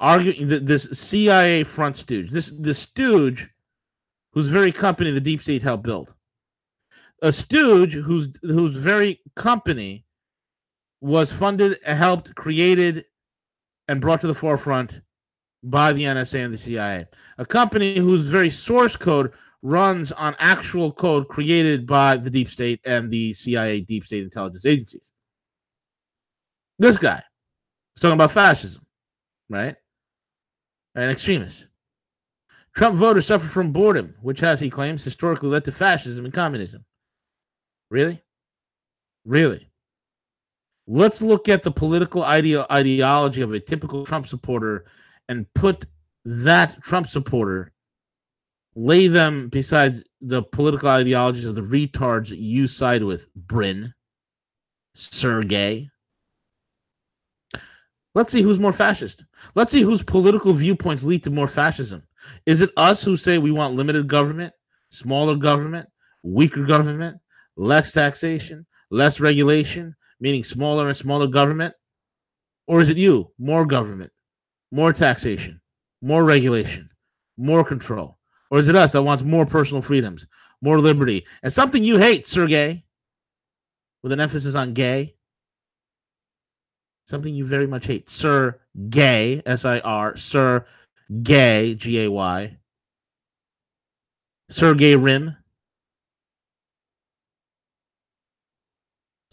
[0.00, 3.48] Arguing that this CIA front stooge, this this stooge,
[4.32, 6.14] whose very company the deep state helped build,
[7.22, 10.04] a stooge whose whose very company
[11.00, 13.04] was funded, helped, created,
[13.88, 15.00] and brought to the forefront
[15.62, 17.06] by the NSA and the CIA.
[17.38, 22.80] A company whose very source code runs on actual code created by the deep state
[22.84, 25.12] and the CIA deep state intelligence agencies.
[26.78, 27.22] This guy
[27.96, 28.86] is talking about fascism,
[29.48, 29.76] right?
[30.94, 31.66] And extremists.
[32.74, 36.84] Trump voters suffer from boredom, which has, he claims, historically led to fascism and communism.
[37.90, 38.22] Really?
[39.24, 39.70] Really?
[40.86, 44.86] Let's look at the political ideo- ideology of a typical Trump supporter
[45.28, 45.84] and put
[46.24, 47.72] that Trump supporter
[48.74, 53.92] lay them beside the political ideologies of the retards that you side with, Brin,
[54.94, 55.88] Sergey.
[58.14, 59.24] Let's see who's more fascist.
[59.54, 62.02] Let's see whose political viewpoints lead to more fascism.
[62.44, 64.52] Is it us who say we want limited government,
[64.90, 65.88] smaller government,
[66.22, 67.18] weaker government,
[67.56, 71.74] less taxation, less regulation, meaning smaller and smaller government?
[72.66, 74.12] Or is it you, more government,
[74.70, 75.60] more taxation,
[76.02, 76.90] more regulation,
[77.36, 78.19] more control?
[78.50, 80.26] Or is it us that wants more personal freedoms,
[80.60, 82.84] more liberty, and something you hate, Sergey,
[84.02, 85.14] with an emphasis on gay?
[87.06, 90.64] Something you very much hate, Sir Gay, S I R, Sir
[91.22, 92.56] Gay, G A Y,
[94.48, 95.36] Sergey Rim.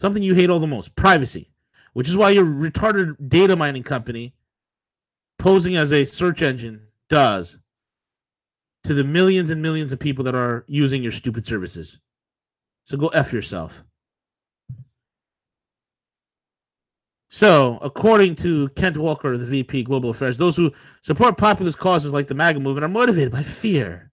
[0.00, 1.50] Something you hate all the most, privacy,
[1.92, 4.34] which is why your retarded data mining company
[5.38, 7.58] posing as a search engine does
[8.88, 11.98] to the millions and millions of people that are using your stupid services.
[12.86, 13.84] So go F yourself.
[17.28, 20.72] So, according to Kent Walker, the VP Global Affairs, those who
[21.02, 24.10] support populist causes like the MAGA movement are motivated by fear,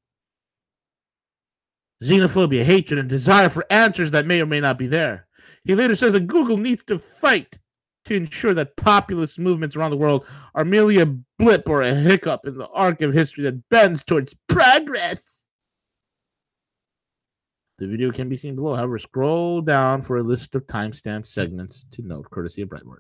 [2.04, 5.26] xenophobia, hatred, and desire for answers that may or may not be there.
[5.64, 7.60] He later says that Google needs to fight
[8.06, 11.06] to ensure that populist movements around the world are merely a
[11.38, 15.22] blip or a hiccup in the arc of history that bends towards progress.
[17.78, 18.76] The video can be seen below.
[18.76, 23.00] However, scroll down for a list of timestamp segments to note, courtesy of Breitbart.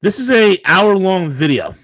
[0.00, 1.74] This is a hour-long video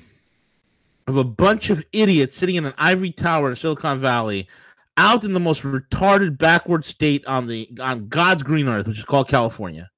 [1.07, 4.49] of a bunch of idiots sitting in an ivory tower in Silicon Valley,
[4.97, 9.05] out in the most retarded, backward state on the on God's green earth, which is
[9.05, 9.91] called California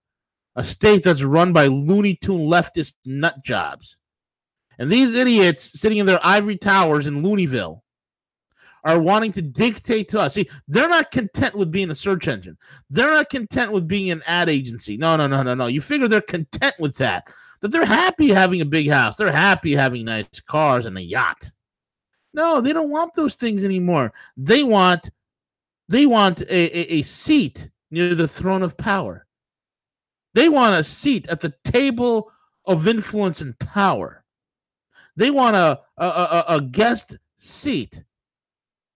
[0.57, 3.97] a state that's run by Looney Tune leftist nut jobs.
[4.79, 7.81] And these idiots sitting in their ivory towers in Looneyville
[8.85, 10.35] are wanting to dictate to us.
[10.35, 12.57] See, they're not content with being a search engine.
[12.88, 14.97] They're not content with being an ad agency.
[14.97, 15.66] No, no, no, no, no.
[15.66, 17.25] You figure they're content with that.
[17.61, 19.16] That they're happy having a big house.
[19.16, 21.53] They're happy having nice cars and a yacht.
[22.33, 24.12] No, they don't want those things anymore.
[24.37, 25.11] They want
[25.88, 29.26] they want a, a, a seat near the throne of power.
[30.37, 32.31] They want a seat at the table
[32.66, 34.22] of influence and power.
[35.16, 38.05] They want a, a, a, a guest seat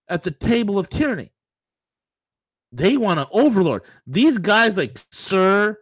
[0.07, 1.33] at the table of tyranny.
[2.71, 3.81] They want an overlord.
[4.05, 5.79] These guys like Sir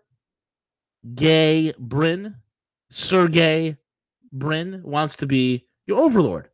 [1.14, 2.38] Gay Brin,
[2.90, 3.76] Sergey
[4.32, 6.48] Brin wants to be your overlord.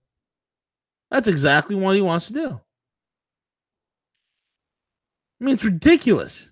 [1.11, 2.59] That's exactly what he wants to do.
[5.39, 6.49] I mean, it's ridiculous.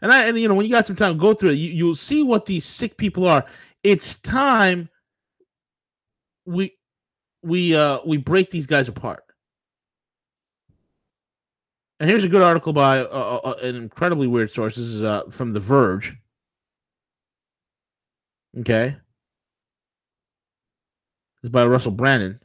[0.00, 1.54] And I and you know when you got some time, go through it.
[1.54, 3.44] You, you'll see what these sick people are.
[3.82, 4.88] It's time
[6.44, 6.76] we
[7.42, 9.24] we uh we break these guys apart.
[12.00, 14.74] And here's a good article by uh, uh, uh an incredibly weird source.
[14.74, 16.16] This is uh, from The Verge.
[18.58, 18.96] Okay.
[21.42, 22.38] It's by Russell Brandom.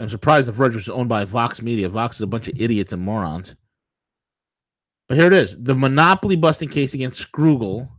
[0.00, 1.88] I'm surprised the Verge was owned by Vox Media.
[1.88, 3.54] Vox is a bunch of idiots and morons.
[5.10, 7.90] But here it is the monopoly busting case against Google,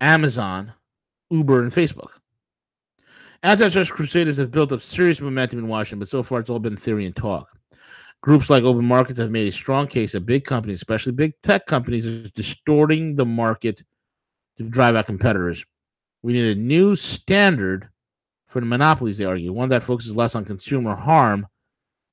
[0.00, 0.72] Amazon,
[1.30, 2.10] Uber, and Facebook.
[3.42, 6.76] Antitrust crusaders have built up serious momentum in Washington, but so far it's all been
[6.76, 7.48] theory and talk.
[8.22, 11.66] Groups like Open Markets have made a strong case that big companies, especially big tech
[11.66, 13.82] companies, are distorting the market
[14.58, 15.64] to drive out competitors.
[16.22, 17.88] We need a new standard
[18.46, 21.48] for the monopolies, they argue, one that focuses less on consumer harm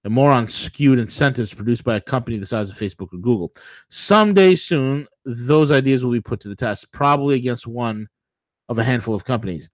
[0.03, 3.51] and more on skewed incentives produced by a company the size of Facebook or Google.
[3.89, 8.07] Someday soon, those ideas will be put to the test, probably against one
[8.69, 9.69] of a handful of companies.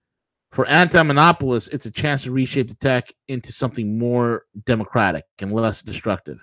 [0.52, 5.52] For anti monopolists, it's a chance to reshape the tech into something more democratic and
[5.52, 6.42] less destructive.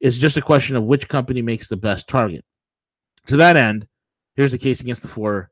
[0.00, 2.44] It's just a question of which company makes the best target.
[3.26, 3.86] To that end,
[4.36, 5.50] here's the case against the four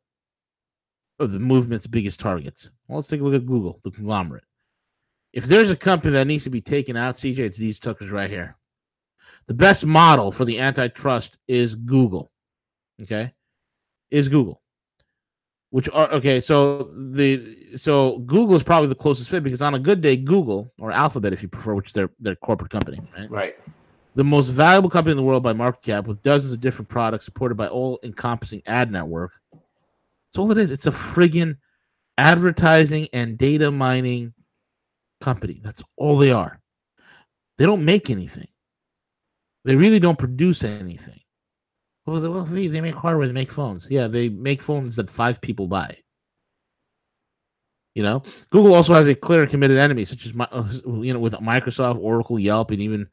[1.18, 2.70] of the movement's biggest targets.
[2.88, 4.44] Well, let's take a look at Google, the conglomerate.
[5.32, 8.30] If there's a company that needs to be taken out, CJ, it's these tuckers right
[8.30, 8.56] here.
[9.46, 12.30] The best model for the antitrust is Google.
[13.00, 13.32] Okay,
[14.10, 14.62] is Google
[15.72, 16.38] which are okay.
[16.38, 20.70] So the so Google is probably the closest fit because on a good day, Google
[20.78, 23.30] or Alphabet, if you prefer, which is their their corporate company, right?
[23.30, 23.58] Right.
[24.14, 27.24] The most valuable company in the world by market cap, with dozens of different products
[27.24, 29.32] supported by all encompassing ad network.
[29.50, 30.70] That's all it is.
[30.70, 31.56] It's a friggin'
[32.18, 34.34] advertising and data mining
[35.22, 35.60] company.
[35.62, 36.60] That's all they are.
[37.58, 38.48] They don't make anything.
[39.64, 41.20] They really don't produce anything.
[42.06, 42.28] Was it?
[42.28, 43.86] Well, they make hardware, they make phones.
[43.88, 45.96] Yeah, they make phones that five people buy.
[47.94, 50.64] You know, Google also has a clear and committed enemy, such as uh,
[51.00, 53.06] you know, with Microsoft, Oracle, Yelp, and even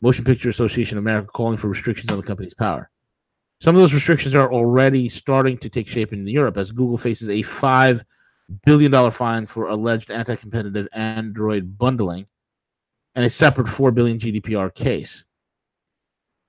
[0.00, 2.90] Motion Picture Association of America calling for restrictions on the company's power.
[3.60, 7.28] Some of those restrictions are already starting to take shape in Europe as Google faces
[7.28, 8.02] a five
[8.64, 12.26] billion dollar fine for alleged anti-competitive Android bundling
[13.14, 15.24] and a separate four billion GDPR case.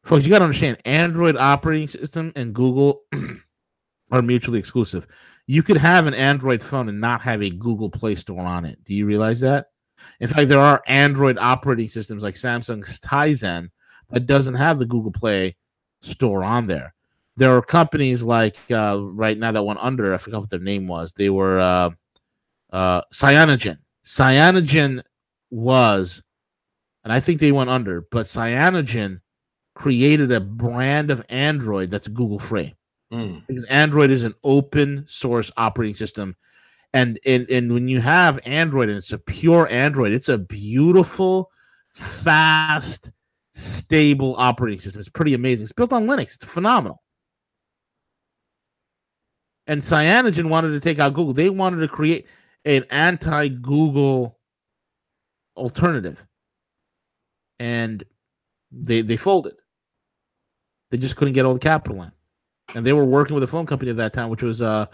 [0.03, 3.03] Folks, you got to understand Android operating system and Google
[4.11, 5.07] are mutually exclusive.
[5.47, 8.83] You could have an Android phone and not have a Google Play Store on it.
[8.83, 9.67] Do you realize that?
[10.19, 13.69] In fact, there are Android operating systems like Samsung's Tizen
[14.09, 15.55] that doesn't have the Google Play
[16.01, 16.93] Store on there.
[17.37, 20.13] There are companies like uh, right now that went under.
[20.13, 21.13] I forgot what their name was.
[21.13, 21.89] They were uh,
[22.71, 23.77] uh, Cyanogen.
[24.03, 25.01] Cyanogen
[25.49, 26.23] was,
[27.03, 29.21] and I think they went under, but Cyanogen
[29.75, 32.75] created a brand of Android that's Google free.
[33.11, 33.45] Mm.
[33.47, 36.35] Because Android is an open source operating system.
[36.93, 41.49] And, and and when you have Android and it's a pure Android, it's a beautiful,
[41.93, 43.11] fast,
[43.53, 44.99] stable operating system.
[44.99, 45.63] It's pretty amazing.
[45.63, 46.35] It's built on Linux.
[46.35, 47.01] It's phenomenal.
[49.71, 51.31] And Cyanogen wanted to take out Google.
[51.31, 52.27] They wanted to create
[52.65, 54.37] an anti-Google
[55.55, 56.21] alternative.
[57.57, 58.03] And
[58.69, 59.53] they they folded.
[60.89, 62.11] They just couldn't get all the capital in,
[62.75, 64.87] and they were working with a phone company at that time, which was uh,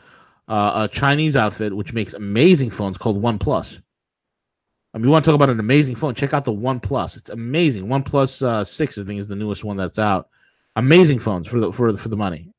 [0.48, 3.82] uh, a Chinese outfit which makes amazing phones called OnePlus.
[4.94, 6.14] I mean, you want to talk about an amazing phone?
[6.14, 7.18] Check out the OnePlus.
[7.18, 7.88] It's amazing.
[7.88, 10.30] OnePlus uh, Six, I think, is the newest one that's out.
[10.76, 12.52] Amazing phones for the for for the money.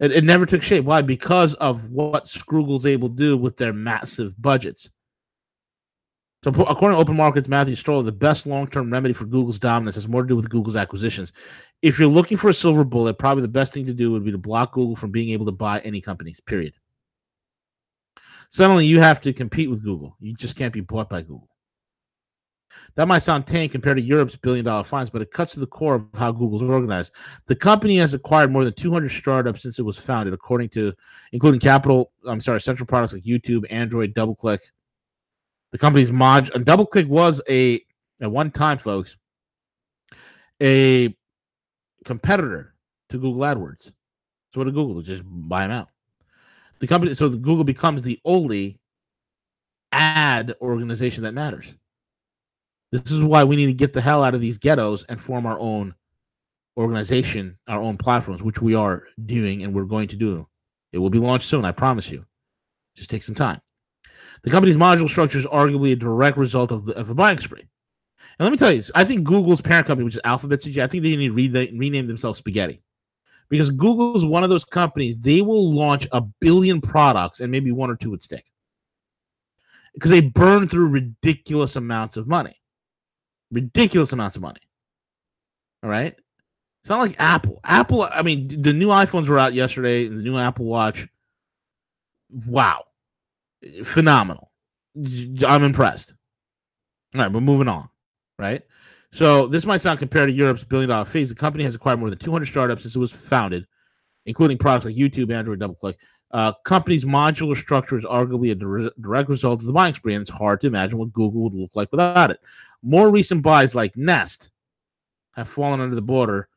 [0.00, 0.84] It, it never took shape.
[0.84, 1.02] Why?
[1.02, 4.88] Because of what Scroogle's able to do with their massive budgets.
[6.44, 9.96] So, according to Open Markets, Matthew Stoller, the best long term remedy for Google's dominance
[9.96, 11.32] has more to do with Google's acquisitions.
[11.82, 14.30] If you're looking for a silver bullet, probably the best thing to do would be
[14.30, 16.74] to block Google from being able to buy any companies, period.
[18.50, 20.16] Suddenly, you have to compete with Google.
[20.20, 21.48] You just can't be bought by Google.
[22.94, 25.66] That might sound tame compared to Europe's billion dollar fines, but it cuts to the
[25.66, 27.12] core of how Google's organized.
[27.46, 30.92] The company has acquired more than 200 startups since it was founded, according to
[31.32, 34.60] including capital, I'm sorry, central products like YouTube, Android, DoubleClick,
[35.72, 37.84] the company's mod DoubleClick was a
[38.20, 39.16] at one time, folks,
[40.62, 41.14] a
[42.04, 42.74] competitor
[43.10, 43.92] to Google AdWords.
[44.52, 45.02] So what did Google?
[45.02, 45.88] Just buy them out.
[46.78, 48.78] The company, so Google becomes the only
[49.92, 51.74] ad organization that matters.
[53.02, 55.44] This is why we need to get the hell out of these ghettos and form
[55.44, 55.94] our own
[56.76, 60.46] organization, our own platforms, which we are doing and we're going to do.
[60.92, 62.24] It will be launched soon, I promise you.
[62.94, 63.60] Just take some time.
[64.42, 67.66] The company's module structure is arguably a direct result of, the, of a buying spree.
[68.38, 70.86] And let me tell you, I think Google's parent company, which is Alphabet CJ, I
[70.86, 72.82] think they need to re- rename themselves Spaghetti.
[73.48, 77.70] Because Google is one of those companies, they will launch a billion products and maybe
[77.72, 78.44] one or two would stick.
[79.94, 82.56] Because they burn through ridiculous amounts of money.
[83.50, 84.60] Ridiculous amounts of money.
[85.82, 86.14] All right.
[86.82, 87.60] It's not like Apple.
[87.64, 91.08] Apple, I mean, the new iPhones were out yesterday, the new Apple Watch
[92.46, 92.84] wow,
[93.84, 94.50] phenomenal.
[95.46, 96.14] I'm impressed.
[97.14, 97.88] All right, we're moving on.
[98.38, 98.62] Right.
[99.12, 101.28] So this might sound compared to Europe's billion dollar phase.
[101.28, 103.66] The company has acquired more than 200 startups since it was founded,
[104.26, 105.94] including products like YouTube, Android, DoubleClick.
[106.32, 110.30] Uh, company's modular structure is arguably a direct result of the buying spree, and it's
[110.30, 112.40] hard to imagine what Google would look like without it.
[112.86, 114.52] More recent buys like Nest
[115.32, 116.48] have fallen under the border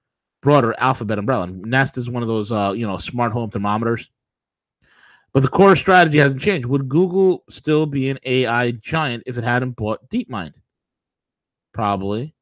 [0.41, 1.43] broader Alphabet umbrella.
[1.45, 4.09] And Nest is one of those uh, you know smart home thermometers.
[5.33, 6.67] But the core strategy hasn't changed.
[6.67, 10.53] Would Google still be an AI giant if it hadn't bought DeepMind?
[11.73, 12.33] Probably.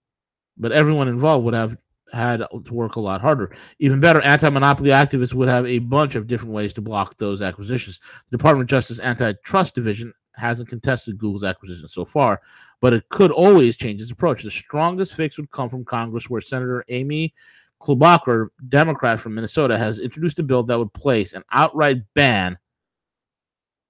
[0.57, 1.77] But everyone involved would have
[2.13, 3.55] had to work a lot harder.
[3.79, 7.41] Even better, anti monopoly activists would have a bunch of different ways to block those
[7.41, 7.99] acquisitions.
[8.29, 12.41] The Department of Justice Antitrust Division hasn't contested Google's acquisition so far,
[12.81, 14.43] but it could always change its approach.
[14.43, 17.33] The strongest fix would come from Congress, where Senator Amy
[17.81, 22.57] Klobuchar, Democrat from Minnesota, has introduced a bill that would place an outright ban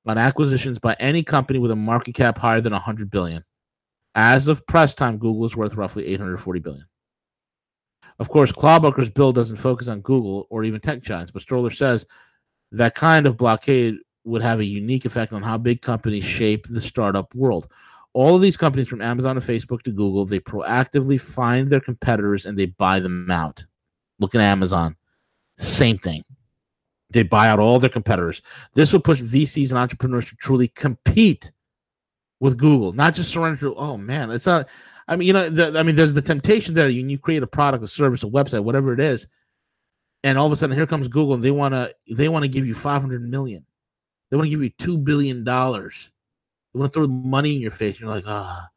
[0.06, 3.44] on acquisitions by any company with a market cap higher than 100 billion.
[4.16, 6.86] As of press time, Google is worth roughly 840 billion.
[8.20, 12.06] Of course, Klobuchar's bill doesn't focus on Google or even tech giants, but Stoller says
[12.72, 13.98] that kind of blockade
[14.28, 17.68] would have a unique effect on how big companies shape the startup world.
[18.14, 22.46] All of these companies, from Amazon to Facebook to Google, they proactively find their competitors
[22.46, 23.66] and they buy them out.
[24.20, 24.96] Look at Amazon.
[25.58, 26.24] Same thing.
[27.10, 28.42] They buy out all their competitors.
[28.74, 31.52] This would push VCs and entrepreneurs to truly compete
[32.40, 34.68] with Google, not just surrender to, oh man, it's not.
[35.08, 36.90] I mean, you know, the, I mean, there's the temptation there.
[36.90, 39.26] You, you create a product, a service, a website, whatever it is,
[40.24, 42.50] and all of a sudden here comes Google and they want to they want to
[42.50, 43.66] give you 500 million.
[44.30, 46.12] They want to give you two billion dollars.
[46.74, 48.00] They want to throw money in your face.
[48.00, 48.68] You're like, ah,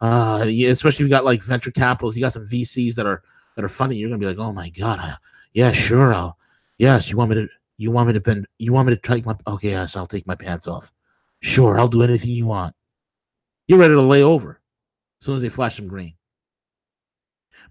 [0.00, 0.42] ah.
[0.42, 3.22] Yeah, especially if you got like venture capitals, you got some VCs that are
[3.54, 3.96] that are funny.
[3.96, 5.16] You're gonna be like, oh my god, I,
[5.52, 6.38] yeah, sure, I'll.
[6.78, 7.48] Yes, you want me to?
[7.78, 8.46] You want me to bend?
[8.58, 9.36] You want me to take my?
[9.46, 10.92] Okay, yes, I'll take my pants off.
[11.40, 12.74] Sure, I'll do anything you want.
[13.68, 14.60] You're ready to lay over
[15.20, 16.14] as soon as they flash some green.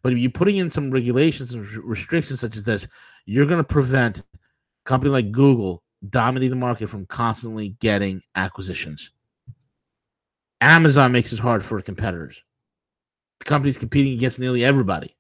[0.02, 2.88] But if you're putting in some regulations and restrictions such as this,
[3.26, 4.24] you're going to prevent a
[4.86, 9.12] company like Google dominating the market from constantly getting acquisitions.
[10.62, 12.42] Amazon makes it hard for competitors.
[13.40, 15.16] The company's competing against nearly everybody.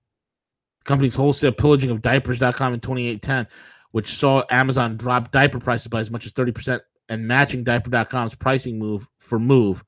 [0.80, 3.48] The company's wholesale pillaging of diapers.com in 2810,
[3.92, 6.80] which saw Amazon drop diaper prices by as much as 30%
[7.10, 9.84] and matching diaper.com's pricing move for move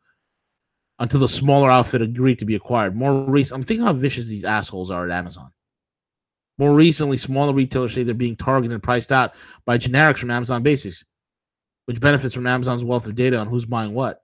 [0.99, 2.95] until the smaller outfit agreed to be acquired.
[2.95, 5.51] More recent, I'm thinking how vicious these assholes are at Amazon.
[6.57, 9.35] More recently, smaller retailers say they're being targeted and priced out
[9.65, 11.03] by generics from Amazon Basics,
[11.85, 14.21] which benefits from Amazon's wealth of data on who's buying what.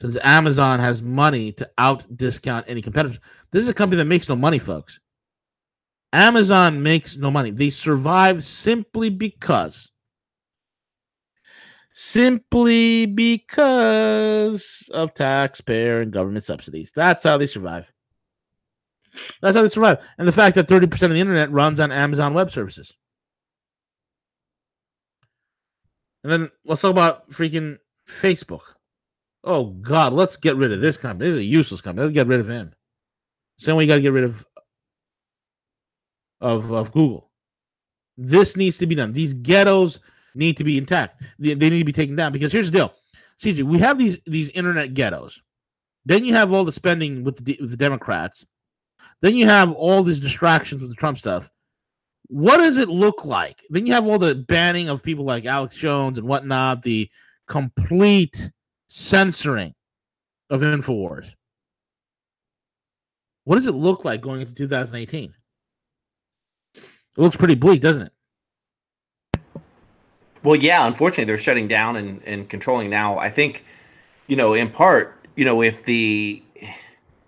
[0.00, 3.20] Since Amazon has money to out discount any competitors,
[3.50, 5.00] this is a company that makes no money, folks.
[6.12, 7.50] Amazon makes no money.
[7.50, 9.90] They survive simply because
[11.98, 16.92] simply because of taxpayer and government subsidies.
[16.94, 17.90] That's how they survive.
[19.40, 20.06] That's how they survive.
[20.18, 22.94] And the fact that 30% of the internet runs on Amazon Web Services.
[26.22, 27.78] And then let's talk about freaking
[28.20, 28.62] Facebook.
[29.44, 31.30] Oh, God, let's get rid of this company.
[31.30, 32.06] This is a useless company.
[32.06, 32.74] Let's get rid of him.
[33.58, 34.44] Same way you got to get rid of,
[36.40, 37.30] of, of Google.
[38.18, 39.12] This needs to be done.
[39.12, 40.00] These ghettos
[40.34, 41.22] need to be intact.
[41.38, 42.94] They, they need to be taken down because here's the deal,
[43.40, 43.62] CJ.
[43.64, 45.40] We have these these internet ghettos.
[46.04, 48.46] Then you have all the spending with the, with the Democrats.
[49.22, 51.50] Then you have all these distractions with the Trump stuff.
[52.28, 53.62] What does it look like?
[53.70, 57.08] Then you have all the banning of people like Alex Jones and whatnot, the
[57.46, 58.50] complete
[58.88, 59.74] censoring
[60.50, 61.34] of InfoWars.
[63.44, 65.32] What does it look like going into 2018?
[66.74, 66.82] It
[67.16, 68.12] looks pretty bleak, doesn't it?
[70.42, 73.18] Well, yeah, unfortunately, they're shutting down and, and controlling now.
[73.18, 73.64] I think,
[74.26, 76.42] you know, in part, you know, if the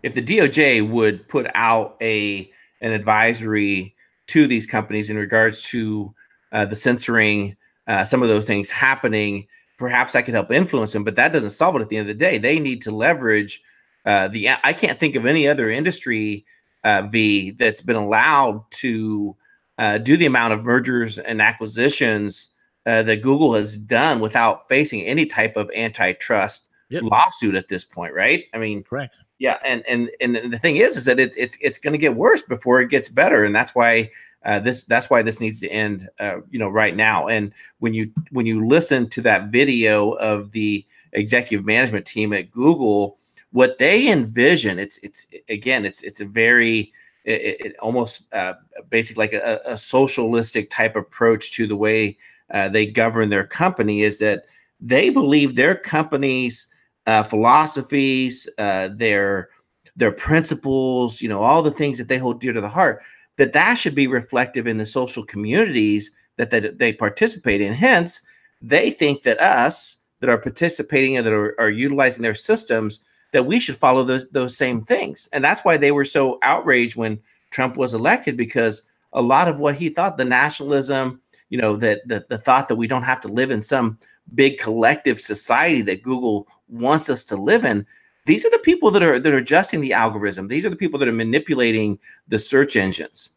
[0.03, 3.95] if the DOJ would put out a an advisory
[4.29, 6.15] to these companies in regards to
[6.53, 9.47] uh, the censoring, uh, some of those things happening,
[9.79, 11.05] perhaps I could help influence them.
[11.05, 11.83] But that doesn't solve it.
[11.83, 13.63] At the end of the day, they need to leverage
[14.05, 14.51] uh, the.
[14.63, 16.45] I can't think of any other industry,
[16.85, 19.37] uh, V, that's been allowed to
[19.79, 22.51] uh, do the amount of mergers and acquisitions
[22.87, 27.03] uh, that Google has done without facing any type of antitrust yep.
[27.03, 28.45] lawsuit at this point, right?
[28.55, 29.17] I mean, correct.
[29.39, 32.17] Yeah, and and and the thing is, is that it's it's it's going to get
[32.17, 34.11] worse before it gets better, and that's why
[34.45, 37.29] uh, this that's why this needs to end, uh, you know, right now.
[37.29, 42.51] And when you when you listen to that video of the executive management team at
[42.51, 43.19] Google,
[43.53, 46.93] what they envision, it's it's again, it's it's a very
[47.25, 48.55] it, it almost uh,
[48.91, 52.17] basically like a, a socialistic type approach to the way
[52.51, 54.47] uh, they govern their company is that
[54.81, 56.67] they believe their companies'
[57.09, 59.49] uh, philosophies, uh, their
[59.97, 63.03] their principles, you know, all the things that they hold dear to the heart,
[63.39, 67.73] that that should be reflective in the social communities that they, they participate in.
[67.73, 68.23] Hence,
[68.61, 73.01] they think that us that are participating and that are, are utilizing their systems
[73.33, 75.31] that we should follow those those same things.
[75.33, 78.83] And that's why they were so outraged when Trump was elected because
[79.15, 82.77] a lot of what he thought the nationalism, you know, that the, the thought that
[82.77, 83.99] we don't have to live in some
[84.35, 87.87] big collective society that Google wants us to live in.
[88.27, 90.49] These are the people that are that are adjusting the algorithm.
[90.49, 91.99] These are the people that are manipulating
[92.29, 93.31] the search engines.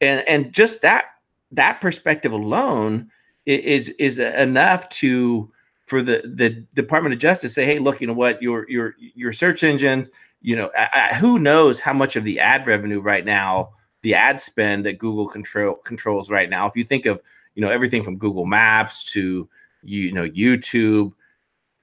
[0.00, 1.06] And and just that
[1.52, 3.10] that perspective alone
[3.46, 5.50] is is enough to
[5.86, 9.32] for the the Department of Justice say, hey, look, you know what, your your your
[9.32, 10.08] search engines,
[10.40, 14.14] you know, I, I, who knows how much of the ad revenue right now, the
[14.14, 16.66] ad spend that Google control controls right now.
[16.66, 17.20] If you think of
[17.56, 19.48] you know everything from Google Maps to
[19.82, 21.12] you know YouTube,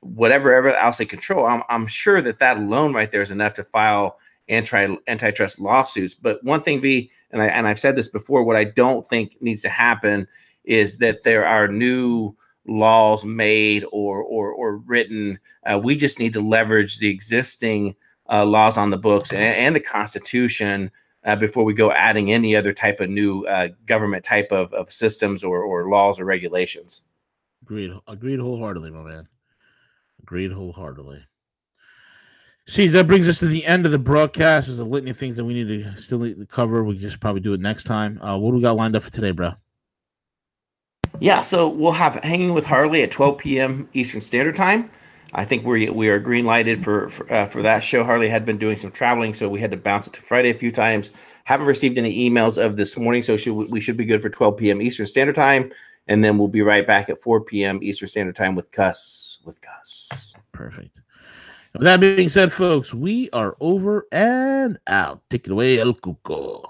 [0.01, 3.53] whatever ever else they control, I'm I'm sure that that alone right there is enough
[3.55, 4.17] to file
[4.49, 6.13] anti antitrust lawsuits.
[6.13, 9.35] But one thing, V, and I and I've said this before, what I don't think
[9.41, 10.27] needs to happen
[10.63, 12.35] is that there are new
[12.67, 15.39] laws made or or, or written.
[15.65, 17.95] Uh, we just need to leverage the existing
[18.29, 20.91] uh, laws on the books and, and the Constitution
[21.25, 24.91] uh, before we go adding any other type of new uh, government type of, of
[24.91, 27.03] systems or, or laws or regulations.
[27.67, 27.91] Agreed.
[28.07, 29.27] Agreed wholeheartedly, my man.
[30.23, 31.21] Agreed wholeheartedly.
[32.65, 34.67] See, that brings us to the end of the broadcast.
[34.67, 36.85] There's a litany of things that we need to still need to cover.
[36.85, 38.21] We just probably do it next time.
[38.21, 39.51] Uh, what do we got lined up for today, bro?
[41.19, 43.89] Yeah, so we'll have hanging with Harley at 12 p.m.
[43.91, 44.89] Eastern Standard Time.
[45.33, 48.05] I think we we are green lighted for for, uh, for that show.
[48.05, 50.57] Harley had been doing some traveling, so we had to bounce it to Friday a
[50.57, 51.11] few times.
[51.43, 54.57] Haven't received any emails of this morning, so should, we should be good for 12
[54.57, 54.81] p.m.
[54.81, 55.71] Eastern Standard Time,
[56.07, 57.79] and then we'll be right back at 4 p.m.
[57.81, 60.35] Eastern Standard Time with Cuss with Gus.
[60.51, 60.99] Perfect.
[61.73, 65.21] With that being said, folks, we are over and out.
[65.29, 66.63] Take it away, El Cuco.